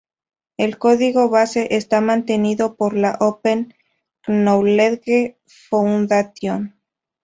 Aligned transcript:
El 0.57 0.79
código 0.79 1.29
base 1.29 1.75
esta 1.75 2.01
mantenido 2.01 2.73
por 2.75 2.95
la 2.95 3.17
Open 3.19 3.75
Knowledge 4.25 5.37
Foundation. 5.69 6.73